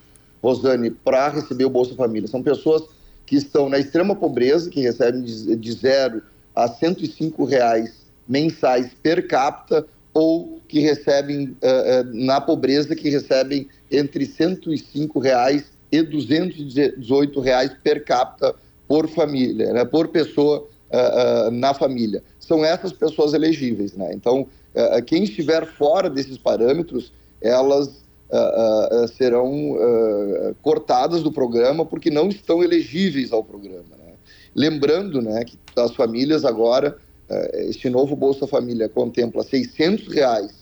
Rosane, 0.43 0.91
para 0.91 1.31
receber 1.31 1.65
o 1.65 1.71
Bolsa 1.71 1.95
Família? 1.95 2.29
São 2.29 2.43
pessoas 2.43 2.83
que 3.25 3.35
estão 3.35 3.71
na 3.71 3.79
extrema 3.79 4.15
pobreza, 4.15 4.69
que 4.69 4.83
recebem 4.83 5.23
de, 5.23 5.57
de 5.57 5.73
zero 5.73 6.21
a 6.55 6.69
105 6.69 7.47
reais 7.47 7.95
mensais 8.29 8.91
per 9.03 9.27
capita 9.27 9.87
ou 10.13 10.58
que 10.69 10.81
recebem, 10.81 11.57
uh, 11.63 12.03
uh, 12.03 12.27
na 12.27 12.41
pobreza, 12.41 12.95
que 12.95 13.09
recebem 13.09 13.67
entre 13.91 14.27
105 14.27 15.19
reais 15.19 15.65
e 15.91 16.03
218 16.03 17.41
reais 17.41 17.73
per 17.83 18.05
capita 18.05 18.55
por 18.87 19.09
família, 19.09 19.73
né, 19.73 19.85
por 19.85 20.09
pessoa 20.09 20.69
uh, 20.91 21.51
na 21.51 21.73
família. 21.73 22.23
São 22.39 22.65
essas 22.65 22.93
pessoas 22.93 23.33
elegíveis. 23.33 23.95
Né? 23.95 24.11
Então, 24.13 24.47
quem 25.07 25.25
estiver 25.25 25.67
fora 25.67 26.09
desses 26.09 26.39
parâmetros, 26.39 27.13
elas 27.43 28.05
serão 29.17 29.77
cortadas 30.63 31.23
do 31.23 31.33
programa 31.33 31.85
porque 31.85 32.11
não 32.11 32.29
estão 32.29 32.63
elegíveis 32.63 33.33
ao 33.33 33.43
programa. 33.43 33.97
Né? 33.99 34.13
Lembrando 34.55 35.21
né, 35.21 35.45
que 35.45 35.59
as 35.77 35.95
famílias 35.95 36.45
agora 36.45 36.97
este 37.69 37.91
novo 37.91 38.17
Bolsa 38.17 38.47
Família 38.47 38.89
contempla 38.89 39.43
600 39.43 40.09
reais 40.09 40.53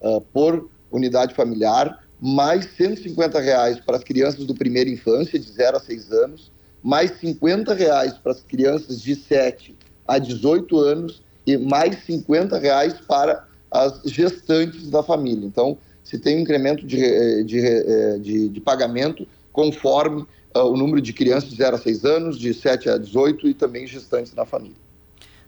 uh, 0.00 0.20
por 0.32 0.68
unidade 0.90 1.34
familiar, 1.34 2.02
mais 2.20 2.66
150 2.76 3.38
reais 3.40 3.80
para 3.80 3.96
as 3.96 4.04
crianças 4.04 4.46
do 4.46 4.54
primeira 4.54 4.88
infância, 4.88 5.38
de 5.38 5.50
0 5.50 5.76
a 5.76 5.80
6 5.80 6.12
anos, 6.12 6.52
mais 6.82 7.18
50 7.18 7.74
reais 7.74 8.14
para 8.14 8.32
as 8.32 8.40
crianças 8.42 9.00
de 9.00 9.14
7 9.14 9.74
a 10.06 10.18
18 10.18 10.78
anos 10.78 11.22
e 11.46 11.56
mais 11.56 12.04
50 12.04 12.58
reais 12.58 12.94
para 13.06 13.46
as 13.70 14.02
gestantes 14.04 14.88
da 14.88 15.02
família. 15.02 15.46
Então, 15.46 15.76
se 16.02 16.18
tem 16.18 16.36
um 16.36 16.40
incremento 16.40 16.86
de, 16.86 17.02
eh, 17.02 17.42
de, 17.42 18.18
de, 18.20 18.48
de 18.50 18.60
pagamento 18.60 19.26
conforme 19.52 20.22
uh, 20.54 20.60
o 20.60 20.76
número 20.76 21.00
de 21.00 21.12
crianças 21.12 21.50
de 21.50 21.56
0 21.56 21.76
a 21.76 21.78
6 21.78 22.04
anos, 22.04 22.38
de 22.38 22.52
7 22.52 22.90
a 22.90 22.98
18 22.98 23.48
e 23.48 23.54
também 23.54 23.86
gestantes 23.86 24.34
na 24.34 24.44
família. 24.44 24.83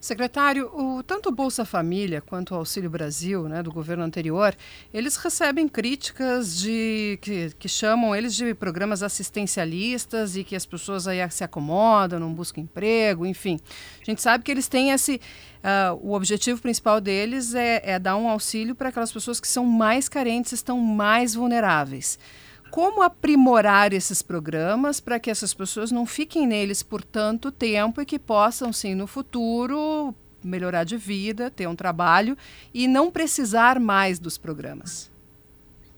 Secretário, 0.06 0.70
o, 0.72 1.02
tanto 1.02 1.30
o 1.30 1.32
Bolsa 1.32 1.64
Família 1.64 2.20
quanto 2.20 2.54
o 2.54 2.56
Auxílio 2.56 2.88
Brasil, 2.88 3.48
né, 3.48 3.60
do 3.62 3.72
governo 3.72 4.04
anterior, 4.04 4.56
eles 4.94 5.16
recebem 5.16 5.66
críticas 5.66 6.58
de 6.58 7.18
que, 7.20 7.50
que 7.58 7.68
chamam 7.68 8.14
eles 8.14 8.34
de 8.34 8.54
programas 8.54 9.02
assistencialistas 9.02 10.36
e 10.36 10.44
que 10.44 10.54
as 10.54 10.64
pessoas 10.64 11.08
aí 11.08 11.18
se 11.30 11.42
acomodam, 11.42 12.20
não 12.20 12.32
buscam 12.32 12.60
emprego, 12.60 13.26
enfim. 13.26 13.58
A 14.00 14.04
gente 14.04 14.22
sabe 14.22 14.44
que 14.44 14.50
eles 14.50 14.68
têm 14.68 14.90
esse. 14.90 15.20
Uh, 15.56 15.98
o 16.00 16.12
objetivo 16.12 16.62
principal 16.62 17.00
deles 17.00 17.52
é, 17.52 17.82
é 17.84 17.98
dar 17.98 18.16
um 18.16 18.28
auxílio 18.28 18.76
para 18.76 18.90
aquelas 18.90 19.10
pessoas 19.10 19.40
que 19.40 19.48
são 19.48 19.66
mais 19.66 20.08
carentes, 20.08 20.52
estão 20.52 20.78
mais 20.78 21.34
vulneráveis 21.34 22.16
como 22.70 23.02
aprimorar 23.02 23.92
esses 23.92 24.22
programas 24.22 25.00
para 25.00 25.18
que 25.18 25.30
essas 25.30 25.54
pessoas 25.54 25.90
não 25.90 26.06
fiquem 26.06 26.46
neles 26.46 26.82
por 26.82 27.02
tanto 27.02 27.50
tempo 27.50 28.00
e 28.00 28.06
que 28.06 28.18
possam, 28.18 28.72
sim, 28.72 28.94
no 28.94 29.06
futuro 29.06 30.14
melhorar 30.42 30.84
de 30.84 30.96
vida, 30.96 31.50
ter 31.50 31.66
um 31.66 31.74
trabalho 31.74 32.36
e 32.72 32.86
não 32.86 33.10
precisar 33.10 33.80
mais 33.80 34.18
dos 34.18 34.38
programas? 34.38 35.10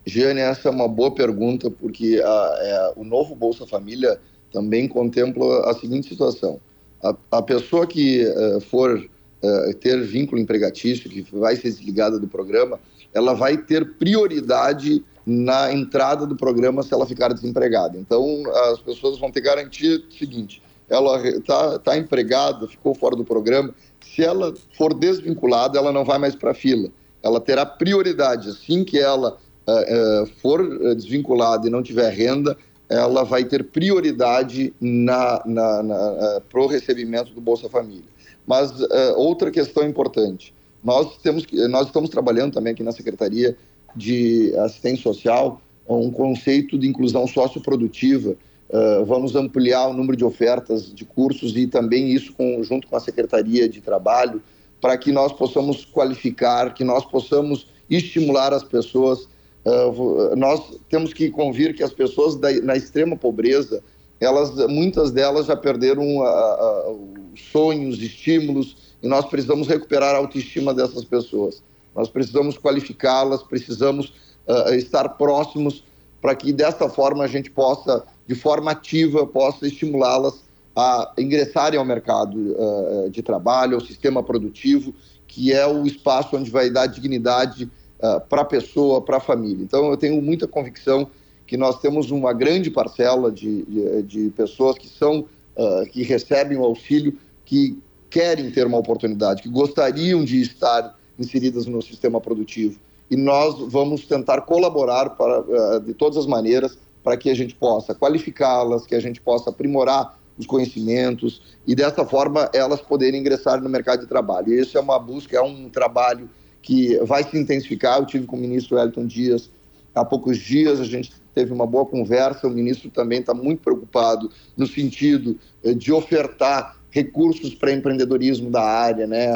Giane, 0.07 0.41
essa 0.41 0.69
é 0.69 0.71
uma 0.71 0.89
boa 0.89 1.15
pergunta, 1.15 1.71
porque 1.71 2.21
a, 2.25 2.59
é, 2.61 2.93
o 2.97 3.05
novo 3.05 3.35
Bolsa 3.35 3.67
Família 3.67 4.19
também 4.51 4.89
contempla 4.89 5.71
a 5.71 5.75
seguinte 5.75 6.09
situação. 6.09 6.59
A, 7.03 7.15
a 7.31 7.43
pessoa 7.43 7.87
que 7.87 8.25
uh, 8.27 8.61
for 8.61 8.99
uh, 8.99 9.75
ter 9.75 10.03
vínculo 10.03 10.41
empregatício, 10.41 11.11
que 11.11 11.23
vai 11.37 11.57
ser 11.57 11.69
desligada 11.71 12.19
do 12.19 12.27
programa, 12.27 12.81
ela 13.15 13.35
vai 13.35 13.57
ter 13.57 13.95
prioridade 13.95 15.05
na 15.27 15.73
entrada 15.73 16.27
do 16.27 16.35
programa 16.35 16.83
se 16.83 16.95
ela 16.95 17.07
ficar 17.07 17.33
desempregada. 17.33 17.99
Então, 17.99 18.43
as 18.73 18.81
pessoas 18.81 19.19
vão 19.19 19.31
ter 19.31 19.43
garantia 19.43 20.01
seguinte: 20.17 20.63
ela 20.89 21.21
está 21.29 21.79
tá 21.79 21.97
empregada, 21.97 22.67
ficou 22.67 22.95
fora 22.95 23.15
do 23.15 23.25
programa. 23.25 23.75
Se 24.01 24.25
ela 24.25 24.55
for 24.77 24.95
desvinculada, 24.95 25.79
ela 25.79 25.93
não 25.93 26.05
vai 26.05 26.19
mais 26.19 26.35
para 26.35 26.53
a 26.53 26.55
fila. 26.55 26.89
Ela 27.23 27.41
terá 27.41 27.67
prioridade. 27.67 28.49
Assim 28.49 28.85
que 28.85 28.99
ela 28.99 29.37
uh, 29.67 30.23
uh, 30.23 30.27
for 30.41 30.95
desvinculada 30.95 31.67
e 31.67 31.71
não 31.71 31.83
tiver 31.83 32.11
renda, 32.11 32.57
ela 32.89 33.23
vai 33.23 33.45
ter 33.45 33.65
prioridade 33.65 34.73
na, 34.81 35.43
na, 35.45 35.83
na 35.83 35.95
uh, 35.95 36.41
para 36.49 36.61
o 36.61 36.67
recebimento 36.67 37.35
do 37.35 37.41
Bolsa 37.41 37.69
Família. 37.69 38.09
Mas 38.47 38.73
outra 39.15 39.51
questão 39.51 39.87
importante: 39.87 40.55
nós, 40.89 41.19
temos, 41.19 41.45
nós 41.69 41.87
estamos 41.89 42.09
trabalhando 42.09 42.55
também 42.55 42.73
aqui 42.73 42.83
na 42.83 42.93
Secretaria 42.93 43.55
de 43.95 44.57
assistência 44.57 45.03
social, 45.03 45.61
um 45.87 46.11
conceito 46.11 46.79
de 46.79 46.89
inclusão 46.89 47.27
socioprodutiva. 47.27 48.35
Uh, 48.71 49.05
vamos 49.05 49.37
ampliar 49.37 49.89
o 49.89 49.93
número 49.93 50.17
de 50.17 50.25
ofertas 50.25 50.91
de 50.91 51.05
cursos 51.05 51.55
e 51.59 51.67
também 51.67 52.11
isso 52.11 52.33
com, 52.33 52.63
junto 52.63 52.89
com 52.89 52.97
a 52.97 53.01
Secretaria 53.01 53.69
de 53.69 53.83
Trabalho, 53.83 54.43
para 54.81 54.97
que 54.97 55.13
nós 55.13 55.31
possamos 55.31 55.85
qualificar, 55.85 56.73
que 56.73 56.85
nós 56.85 57.05
possamos 57.05 57.67
estimular 57.91 58.55
as 58.55 58.65
pessoas. 58.65 59.29
Uh, 59.67 60.35
nós 60.37 60.81
temos 60.89 61.13
que 61.13 61.29
convir 61.29 61.75
que 61.75 61.83
as 61.83 61.93
pessoas 61.93 62.35
da, 62.35 62.51
na 62.63 62.77
extrema 62.77 63.15
pobreza, 63.15 63.83
elas, 64.19 64.55
muitas 64.69 65.11
delas 65.11 65.47
já 65.47 65.57
perderam 65.57 66.19
uh, 66.19 66.99
sonhos, 67.37 68.01
estímulos, 68.01 68.88
e 69.03 69.09
nós 69.09 69.27
precisamos 69.27 69.69
recuperar 69.69 70.15
a 70.15 70.19
autoestima 70.19 70.75
dessas 70.75 71.05
pessoas. 71.05 71.63
Nós 71.95 72.09
precisamos 72.09 72.57
qualificá-las, 72.59 73.43
precisamos 73.43 74.13
uh, 74.47 74.75
estar 74.75 75.09
próximos 75.11 75.85
para 76.21 76.35
que 76.35 76.53
desta 76.53 76.89
forma 76.89 77.25
a 77.25 77.29
gente 77.29 77.51
possa, 77.51 78.05
de 78.27 78.35
forma 78.35 78.73
ativa, 78.73 79.27
possa 79.27 79.67
estimulá-las 79.67 80.43
a 80.75 81.13
ingressarem 81.19 81.79
ao 81.79 81.85
mercado 81.85 82.37
uh, 82.37 83.11
de 83.11 83.23
trabalho, 83.23 83.75
ao 83.75 83.81
sistema 83.81 84.23
produtivo 84.23 84.95
que 85.29 85.53
é 85.53 85.65
o 85.67 85.87
espaço 85.87 86.37
onde 86.37 86.51
vai 86.51 86.71
dar 86.71 86.87
dignidade 86.87 87.71
uh, 88.01 88.21
para 88.29 88.41
a 88.41 88.45
pessoa, 88.45 89.03
para 89.03 89.19
a 89.19 89.21
família. 89.21 89.63
Então, 89.63 89.91
eu 89.91 89.97
tenho 89.97 90.21
muita 90.21 90.49
convicção 90.49 91.09
que 91.47 91.57
nós 91.57 91.79
temos 91.81 92.11
uma 92.11 92.33
grande 92.33 92.71
parcela 92.71 93.31
de, 93.31 93.63
de, 93.63 94.03
de 94.03 94.31
pessoas 94.31 94.77
que 94.77 94.89
são 94.89 95.27
uh, 95.55 95.87
que 95.93 96.03
recebem 96.03 96.57
o 96.59 96.65
auxílio, 96.65 97.17
que 97.45 97.79
querem 98.11 98.51
ter 98.51 98.67
uma 98.67 98.79
oportunidade, 98.79 99.43
que 99.43 99.49
gostariam 99.49 100.25
de 100.25 100.41
estar 100.41 100.97
inseridas 101.19 101.67
no 101.67 101.83
sistema 101.83 102.21
produtivo. 102.21 102.79
E 103.11 103.17
nós 103.17 103.59
vamos 103.69 104.07
tentar 104.07 104.43
colaborar 104.43 105.11
para, 105.11 105.41
uh, 105.41 105.81
de 105.81 105.95
todas 105.95 106.17
as 106.17 106.27
maneiras 106.27 106.79
para 107.03 107.17
que 107.17 107.31
a 107.31 107.35
gente 107.35 107.55
possa 107.55 107.95
qualificá-las, 107.95 108.87
que 108.87 108.95
a 108.95 109.01
gente 109.01 109.21
possa 109.21 109.51
aprimorar 109.51 110.19
os 110.39 110.47
conhecimentos 110.47 111.43
e 111.67 111.75
dessa 111.75 112.05
forma 112.05 112.49
elas 112.55 112.81
poderem 112.81 113.21
ingressar 113.21 113.61
no 113.61 113.69
mercado 113.69 114.01
de 114.01 114.07
trabalho. 114.07 114.53
E 114.53 114.61
isso 114.61 114.79
é 114.79 114.81
uma 114.81 114.99
busca, 114.99 115.37
é 115.37 115.41
um 115.41 115.69
trabalho 115.69 116.31
que 116.63 116.97
vai 116.99 117.25
se 117.25 117.37
intensificar. 117.37 117.99
Eu 117.99 118.07
tive 118.07 118.27
com 118.27 118.37
o 118.37 118.41
ministro 118.41 118.79
Elton 118.79 119.07
Dias 119.07 119.51
há 119.95 120.05
poucos 120.05 120.39
dias, 120.39 120.81
a 120.81 120.85
gente 120.85 121.13
teve 121.35 121.53
uma 121.53 121.67
boa 121.67 121.85
conversa. 121.85 122.47
O 122.47 122.51
ministro 122.51 122.91
também 122.91 123.21
está 123.21 123.35
muito 123.35 123.63
preocupado 123.63 124.31
no 124.57 124.67
sentido 124.67 125.39
eh, 125.65 125.75
de 125.75 125.93
ofertar 125.93 126.78
recursos 126.91 127.55
para 127.55 127.73
empreendedorismo 127.73 128.51
da 128.51 128.63
área, 128.63 129.07
né? 129.07 129.29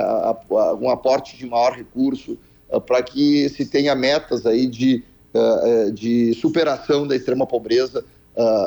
um 0.81 0.89
aporte 0.89 1.37
de 1.37 1.47
maior 1.47 1.73
recurso 1.73 2.39
eh, 2.71 2.81
para 2.81 3.03
que 3.03 3.49
se 3.51 3.67
tenha 3.67 3.95
metas 3.95 4.47
aí 4.47 4.67
de, 4.67 5.03
eh, 5.35 5.91
de 5.91 6.35
superação 6.35 7.07
da 7.07 7.15
extrema 7.15 7.47
pobreza 7.47 8.05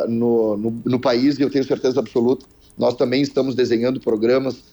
no, 0.08 0.56
no, 0.56 0.82
no 0.86 1.00
país. 1.00 1.39
E 1.39 1.42
eu 1.42 1.50
tenho 1.50 1.65
certeza 1.65 2.00
absoluta, 2.00 2.46
nós 2.77 2.94
também 2.94 3.24
estamos 3.24 3.56
desenhando 3.56 4.00
programas 4.00 4.63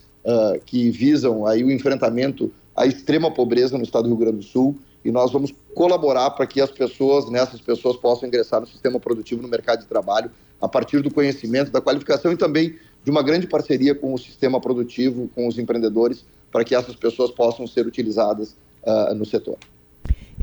que 0.67 0.91
visam 0.91 1.47
aí 1.47 1.65
o 1.65 1.71
enfrentamento 1.71 2.53
à 2.77 2.87
extrema 2.87 3.31
pobreza 3.31 3.77
no 3.79 3.85
estado 3.85 4.05
do 4.05 4.11
Rio 4.11 4.19
Grande 4.19 4.37
do 4.39 4.43
Sul 4.45 4.77
e 5.05 5.11
nós 5.11 5.33
vamos 5.33 5.53
colaborar 5.75 6.31
para 6.31 6.47
que 6.47 6.61
as 6.61 6.71
pessoas, 6.71 7.29
nessas 7.31 7.61
pessoas, 7.61 7.97
possam 7.97 8.29
ingressar 8.29 8.61
no 8.61 8.67
sistema 8.67 9.01
produtivo, 9.01 9.43
no 9.43 9.49
mercado 9.49 9.81
de 9.81 9.87
trabalho, 9.87 10.31
a 10.61 10.69
partir 10.69 11.01
do 11.03 11.13
conhecimento, 11.13 11.73
da 11.73 11.81
qualificação 11.81 12.33
e 12.33 12.37
também 12.37 12.77
de 13.05 13.11
uma 13.11 13.23
grande 13.23 13.47
parceria 13.47 13.95
com 13.95 14.15
o 14.15 14.19
sistema 14.19 14.61
produtivo, 14.61 15.29
com 15.35 15.47
os 15.47 15.59
empreendedores, 15.59 16.25
para 16.51 16.65
que 16.65 16.75
essas 16.75 16.95
pessoas 16.95 17.31
possam 17.31 17.67
ser 17.67 17.87
utilizadas 17.87 18.55
uh, 18.83 19.15
no 19.15 19.25
setor. 19.25 19.59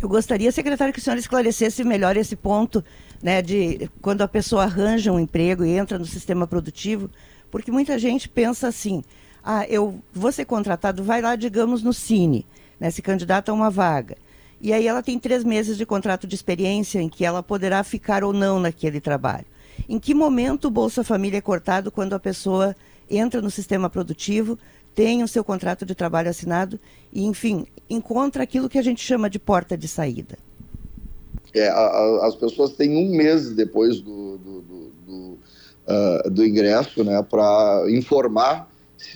Eu 0.02 0.08
gostaria, 0.08 0.52
secretário, 0.52 0.94
que 0.94 1.00
o 1.00 1.02
senhor 1.02 1.18
esclarecesse 1.18 1.84
melhor 1.84 2.16
esse 2.16 2.36
ponto, 2.36 2.84
né, 3.22 3.42
de 3.42 3.90
quando 4.02 4.22
a 4.22 4.28
pessoa 4.28 4.64
arranja 4.64 5.12
um 5.12 5.20
emprego 5.20 5.66
e 5.66 5.72
entra 5.72 6.00
no 6.00 6.06
sistema 6.06 6.48
produtivo, 6.48 7.10
porque 7.52 7.72
muita 7.72 8.00
gente 8.00 8.30
pensa 8.30 8.68
assim: 8.68 9.04
ah, 9.44 9.66
eu 9.68 10.02
vou 10.14 10.32
ser 10.32 10.46
contratado, 10.46 11.04
vai 11.04 11.22
lá, 11.22 11.36
digamos, 11.36 11.84
no 11.84 11.94
Cine, 11.94 12.46
né, 12.80 12.90
se 12.90 13.02
candidata 13.02 13.52
a 13.52 13.56
uma 13.56 13.70
vaga. 13.70 14.16
E 14.62 14.74
aí 14.74 14.88
ela 14.88 15.02
tem 15.02 15.18
três 15.18 15.44
meses 15.44 15.78
de 15.78 15.86
contrato 15.86 16.28
de 16.28 16.36
experiência 16.36 17.00
em 17.00 17.08
que 17.08 17.24
ela 17.24 17.42
poderá 17.42 17.84
ficar 17.84 18.24
ou 18.24 18.34
não 18.34 18.60
naquele 18.60 19.00
trabalho. 19.00 19.46
Em 19.88 20.00
que 20.00 20.14
momento 20.14 20.66
o 20.66 20.72
Bolsa 20.72 21.04
Família 21.04 21.38
é 21.38 21.42
cortado 21.42 21.92
quando 21.92 22.14
a 22.14 22.20
pessoa 22.20 22.76
entra 23.10 23.42
no 23.42 23.50
sistema 23.50 23.90
produtivo, 23.90 24.58
tem 24.94 25.24
o 25.24 25.28
seu 25.28 25.44
contrato 25.44 25.86
de 25.86 25.96
trabalho 25.96 26.30
assinado 26.30 26.80
e, 27.12 27.24
enfim, 27.24 27.66
encontra 27.90 28.44
aquilo 28.44 28.70
que 28.70 28.78
a 28.78 28.82
gente 28.82 29.02
chama 29.02 29.30
de 29.30 29.40
porta 29.40 29.78
de 29.78 29.88
saída? 29.88 30.38
É, 31.54 31.68
a, 31.70 31.74
a, 31.74 32.28
as 32.28 32.36
pessoas 32.36 32.74
têm 32.74 32.96
um 32.96 33.16
mês 33.16 33.52
depois 33.52 34.02
do, 34.02 34.38
do, 34.38 34.62
do, 34.62 34.92
do, 35.08 35.40
uh, 35.88 36.30
do 36.30 36.46
ingresso 36.46 37.04
né, 37.04 37.22
para 37.24 37.86
informar 37.90 38.70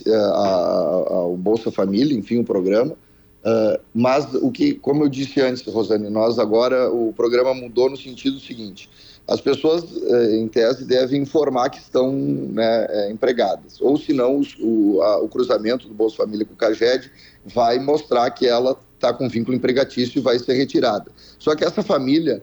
uh, 0.08 1.34
o 1.34 1.38
Bolsa 1.38 1.72
Família, 1.72 2.18
enfim, 2.18 2.40
o 2.40 2.44
programa, 2.44 2.96
Uh, 3.44 3.78
mas 3.94 4.34
o 4.36 4.50
que, 4.50 4.74
como 4.76 5.04
eu 5.04 5.10
disse 5.10 5.42
antes, 5.42 5.62
Rosane, 5.66 6.10
nós 6.10 6.40
agora 6.40 6.90
o 6.90 7.12
programa 7.12 7.54
mudou 7.54 7.90
no 7.90 7.98
sentido 7.98 8.40
seguinte: 8.40 8.90
as 9.28 9.40
pessoas, 9.40 9.84
uh, 9.84 10.36
em 10.36 10.48
tese, 10.48 10.84
devem 10.86 11.22
informar 11.22 11.70
que 11.70 11.80
estão 11.80 12.12
né, 12.12 12.88
é, 12.90 13.12
empregadas, 13.12 13.80
ou 13.80 13.98
se 13.98 14.12
não, 14.12 14.42
o, 14.60 15.02
a, 15.02 15.20
o, 15.20 15.30
cruzamento 15.30 15.88
do 15.88 15.94
Bolsa 15.94 16.18
Família 16.18 16.46
com 16.46 16.54
o 16.54 16.58
CAGED 16.58 17.10
vai 17.46 17.80
mostrar 17.80 18.30
que 18.32 18.46
ela 18.46 18.78
está 18.96 19.14
com 19.14 19.30
vínculo 19.30 19.56
empregatício 19.56 20.20
e 20.20 20.22
vai 20.22 20.38
ser 20.40 20.54
retirada. 20.54 21.10
Só 21.40 21.56
que 21.56 21.64
essa 21.64 21.82
família, 21.82 22.42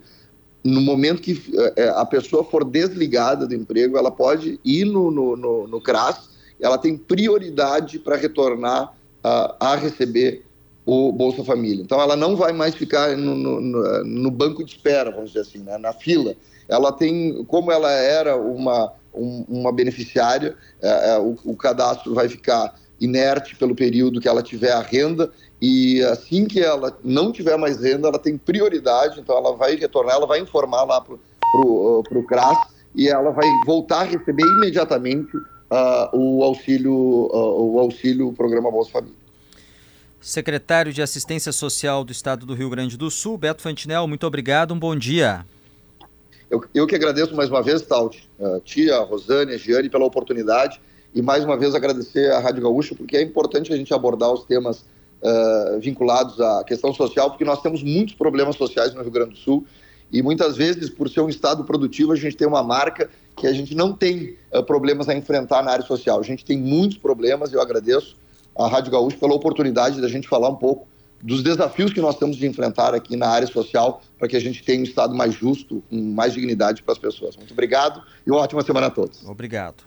no 0.65 0.81
momento 0.81 1.21
que 1.21 1.33
uh, 1.33 1.97
a 1.97 2.07
pessoa 2.07 2.45
for 2.45 2.65
desligada 2.65 3.47
do 3.47 3.55
emprego, 3.55 3.99
ela 3.99 4.11
pode 4.11 4.59
ir 4.65 4.87
no, 4.87 5.11
no, 5.11 5.37
no, 5.37 5.69
no 5.69 5.81
CRAS, 5.83 6.31
ela 6.59 6.79
tem 6.79 6.97
prioridade 6.97 7.99
para 7.99 8.17
retornar 8.17 8.95
a 9.23 9.77
receber 9.77 10.47
o 10.85 11.13
Bolsa 11.13 11.45
Família. 11.45 11.83
Então, 11.83 12.01
ela 12.01 12.17
não 12.17 12.37
vai 12.37 12.53
mais 12.53 12.75
ficar 12.75 13.17
no, 13.17 13.35
no, 13.35 14.05
no 14.05 14.31
banco 14.31 14.65
de 14.65 14.73
espera, 14.73 15.11
vamos 15.11 15.31
dizer 15.31 15.41
assim, 15.41 15.59
né? 15.59 15.79
na 15.79 15.93
fila. 15.93 16.35
Ela 16.69 16.93
tem, 16.93 17.45
como 17.45 17.71
ela 17.71 17.91
era 17.91 18.37
uma, 18.37 18.93
um, 19.15 19.45
uma 19.49 19.73
beneficiária, 19.73 20.57
é, 20.81 21.11
é, 21.11 21.19
o, 21.19 21.37
o 21.45 21.57
cadastro 21.57 22.15
vai 22.15 22.29
ficar 22.29 22.75
inerte 23.01 23.57
pelo 23.57 23.75
período 23.75 24.21
que 24.21 24.29
ela 24.29 24.43
tiver 24.43 24.73
a 24.73 24.81
renda 24.81 25.31
e 25.61 26.03
assim 26.05 26.47
que 26.47 26.61
ela 26.61 26.97
não 27.03 27.33
tiver 27.33 27.57
mais 27.57 27.81
renda, 27.81 28.09
ela 28.09 28.19
tem 28.19 28.37
prioridade, 28.37 29.21
então 29.21 29.37
ela 29.37 29.57
vai 29.57 29.75
retornar, 29.75 30.17
ela 30.17 30.27
vai 30.27 30.41
informar 30.41 30.85
lá 30.85 31.01
para 31.01 31.15
o 31.15 32.25
CRAS 32.27 32.59
e 32.95 33.09
ela 33.09 33.31
vai 33.31 33.47
voltar 33.67 34.01
a 34.01 34.05
receber 34.05 34.45
imediatamente 34.59 35.35
uh, 35.37 36.17
o 36.17 36.43
auxílio, 36.43 36.93
uh, 36.93 37.75
o 37.75 37.79
auxílio 37.79 38.33
Programa 38.33 38.71
Bolsa 38.71 38.91
Família. 38.91 39.20
Secretário 40.21 40.93
de 40.93 41.01
Assistência 41.01 41.51
Social 41.51 42.05
do 42.05 42.13
Estado 42.13 42.45
do 42.45 42.55
Rio 42.55 42.69
Grande 42.69 42.97
do 42.97 43.11
Sul, 43.11 43.39
Beto 43.39 43.63
Fantinel, 43.63 44.07
muito 44.07 44.27
obrigado, 44.27 44.75
um 44.75 44.79
bom 44.79 44.95
dia. 44.95 45.47
Eu, 46.51 46.63
eu 46.75 46.87
que 46.87 46.95
agradeço 46.95 47.35
mais 47.35 47.49
uma 47.49 47.63
vez, 47.63 47.81
Taut, 47.83 48.29
a 48.39 48.61
tia, 48.61 48.99
Rosane, 48.99 49.57
Giane, 49.57 49.89
pela 49.89 50.05
oportunidade 50.05 50.81
e 51.15 51.23
mais 51.23 51.43
uma 51.43 51.57
vez 51.57 51.75
agradecer 51.75 52.31
à 52.33 52.39
Rádio 52.39 52.63
Gaúcha, 52.63 52.95
porque 52.95 53.17
é 53.17 53.23
importante 53.23 53.73
a 53.73 53.77
gente 53.77 53.95
abordar 53.95 54.31
os 54.31 54.45
temas 54.45 54.85
uh, 55.23 55.81
vinculados 55.81 56.39
à 56.39 56.65
questão 56.65 56.93
social, 56.93 57.31
porque 57.31 57.45
nós 57.45 57.63
temos 57.63 57.83
muitos 57.83 58.15
problemas 58.15 58.57
sociais 58.57 58.93
no 58.93 59.01
Rio 59.01 59.11
Grande 59.11 59.31
do 59.31 59.39
Sul 59.39 59.65
e 60.13 60.23
muitas 60.23 60.57
vezes, 60.57 60.91
por 60.91 61.09
ser 61.09 61.21
um 61.21 61.29
estado 61.29 61.65
produtivo, 61.65 62.13
a 62.13 62.17
gente 62.17 62.37
tem 62.37 62.47
uma 62.47 62.63
marca 62.63 63.09
que 63.37 63.47
a 63.47 63.53
gente 63.53 63.75
não 63.75 63.93
tem 63.93 64.37
uh, 64.53 64.63
problemas 64.63 65.09
a 65.09 65.15
enfrentar 65.15 65.63
na 65.63 65.71
área 65.71 65.87
social. 65.87 66.21
A 66.21 66.23
gente 66.23 66.45
tem 66.45 66.59
muitos 66.59 66.99
problemas, 66.99 67.53
eu 67.53 67.61
agradeço 67.61 68.17
a 68.59 68.69
Rádio 68.69 68.93
Gaúcho 68.93 69.19
pela 69.19 69.35
oportunidade 69.35 70.01
da 70.01 70.09
gente 70.09 70.29
falar 70.29 70.49
um 70.49 70.57
pouco 70.57 70.89
dos 71.23 71.43
desafios 71.43 71.93
que 71.93 72.01
nós 72.01 72.17
temos 72.17 72.37
de 72.37 72.47
enfrentar 72.47 72.95
aqui 72.95 73.15
na 73.17 73.29
área 73.29 73.47
social 73.47 74.03
para 74.19 74.27
que 74.29 74.37
a 74.37 74.41
gente 74.41 74.63
tenha 74.63 74.81
um 74.81 74.85
Estado 74.85 75.15
mais 75.15 75.35
justo, 75.35 75.83
com 75.91 75.97
mais 75.97 76.33
dignidade 76.33 76.83
para 76.83 76.93
as 76.93 76.99
pessoas. 76.99 77.37
Muito 77.37 77.53
obrigado 77.53 78.03
e 78.27 78.31
uma 78.31 78.41
ótima 78.41 78.63
semana 78.63 78.87
a 78.87 78.91
todos. 78.91 79.25
Obrigado. 79.27 79.85